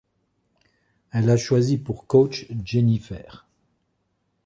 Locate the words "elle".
1.11-1.29